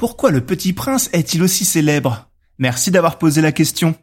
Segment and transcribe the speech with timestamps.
[0.00, 2.30] Pourquoi le petit prince est-il aussi célèbre?
[2.58, 3.94] Merci d'avoir posé la question.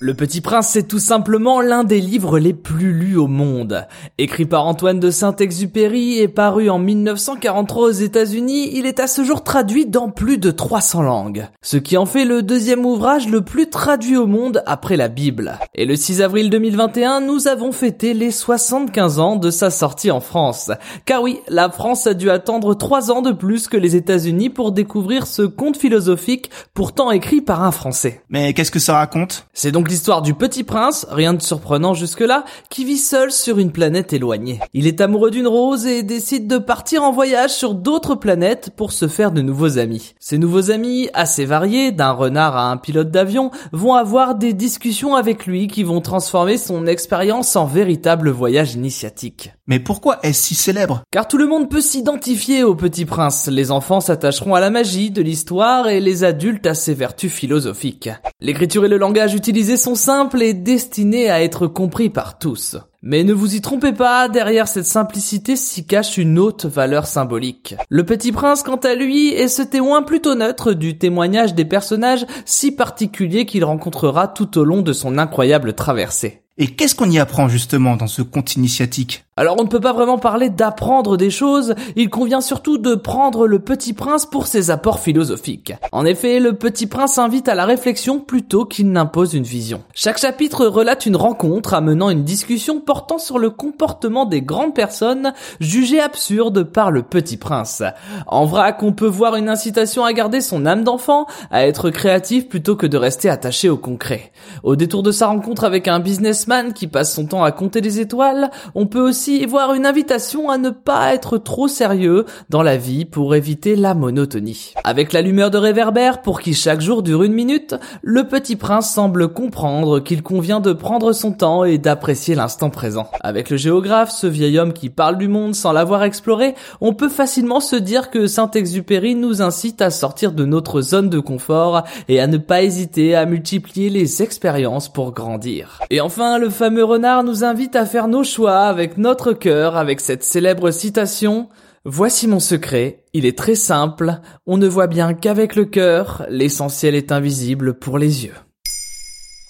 [0.00, 3.86] Le Petit Prince, c'est tout simplement l'un des livres les plus lus au monde.
[4.18, 9.22] Écrit par Antoine de Saint-Exupéry et paru en 1943 aux États-Unis, il est à ce
[9.22, 11.46] jour traduit dans plus de 300 langues.
[11.62, 15.60] Ce qui en fait le deuxième ouvrage le plus traduit au monde après la Bible.
[15.76, 20.20] Et le 6 avril 2021, nous avons fêté les 75 ans de sa sortie en
[20.20, 20.72] France.
[21.06, 24.72] Car oui, la France a dû attendre 3 ans de plus que les États-Unis pour
[24.72, 28.22] découvrir ce conte philosophique pourtant écrit par un Français.
[28.28, 29.46] Mais qu'est-ce que ça raconte?
[29.54, 33.72] C'est donc l'histoire du petit prince, rien de surprenant jusque-là, qui vit seul sur une
[33.72, 34.60] planète éloignée.
[34.72, 38.92] Il est amoureux d'une rose et décide de partir en voyage sur d'autres planètes pour
[38.92, 40.14] se faire de nouveaux amis.
[40.20, 45.14] Ces nouveaux amis, assez variés, d'un renard à un pilote d'avion, vont avoir des discussions
[45.14, 49.52] avec lui qui vont transformer son expérience en véritable voyage initiatique.
[49.66, 51.02] Mais pourquoi est-ce si célèbre?
[51.10, 53.48] Car tout le monde peut s'identifier au petit prince.
[53.48, 58.10] Les enfants s'attacheront à la magie de l'histoire et les adultes à ses vertus philosophiques.
[58.44, 62.76] L'écriture et le langage utilisés sont simples et destinés à être compris par tous.
[63.00, 67.74] Mais ne vous y trompez pas, derrière cette simplicité s'y cache une haute valeur symbolique.
[67.88, 72.26] Le Petit Prince, quant à lui, est ce témoin plutôt neutre du témoignage des personnages
[72.44, 76.42] si particuliers qu'il rencontrera tout au long de son incroyable traversée.
[76.58, 79.23] Et qu'est-ce qu'on y apprend justement dans ce conte initiatique?
[79.36, 83.48] Alors on ne peut pas vraiment parler d'apprendre des choses, il convient surtout de prendre
[83.48, 85.74] le petit prince pour ses apports philosophiques.
[85.90, 89.82] En effet, le petit prince invite à la réflexion plutôt qu'il n'impose une vision.
[89.92, 95.32] Chaque chapitre relate une rencontre amenant une discussion portant sur le comportement des grandes personnes
[95.58, 97.82] jugées absurdes par le petit prince.
[98.28, 102.48] En vrac, on peut voir une incitation à garder son âme d'enfant, à être créatif
[102.48, 104.30] plutôt que de rester attaché au concret.
[104.62, 107.98] Au détour de sa rencontre avec un businessman qui passe son temps à compter les
[107.98, 112.76] étoiles, on peut aussi voir une invitation à ne pas être trop sérieux dans la
[112.76, 114.74] vie pour éviter la monotonie.
[114.84, 118.92] Avec la lumière de réverbère pour qui chaque jour dure une minute, le petit prince
[118.92, 123.08] semble comprendre qu'il convient de prendre son temps et d'apprécier l'instant présent.
[123.22, 127.08] Avec le géographe, ce vieil homme qui parle du monde sans l'avoir exploré, on peut
[127.08, 132.20] facilement se dire que Saint-Exupéry nous incite à sortir de notre zone de confort et
[132.20, 135.80] à ne pas hésiter à multiplier les expériences pour grandir.
[135.90, 139.76] Et enfin, le fameux renard nous invite à faire nos choix avec notre notre cœur
[139.76, 141.48] avec cette célèbre citation
[141.84, 146.96] Voici mon secret, il est très simple, on ne voit bien qu'avec le cœur, l'essentiel
[146.96, 148.34] est invisible pour les yeux.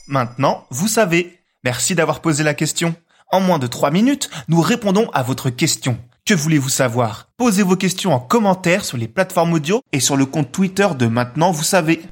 [0.07, 1.39] Maintenant, vous savez.
[1.65, 2.95] Merci d'avoir posé la question.
[3.33, 5.97] En moins de trois minutes, nous répondons à votre question.
[6.27, 7.31] Que voulez-vous savoir?
[7.39, 11.07] Posez vos questions en commentaire sur les plateformes audio et sur le compte Twitter de
[11.07, 12.03] Maintenant, vous savez.